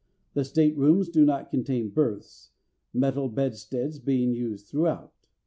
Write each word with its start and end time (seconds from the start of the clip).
The 0.33 0.43
staterooms 0.43 1.09
do 1.09 1.25
not 1.25 1.51
contain 1.51 1.89
berths, 1.89 2.49
metal 2.91 3.29
bedsteads 3.29 3.99
being 3.99 4.33
used 4.33 4.65
throughout. 4.65 5.13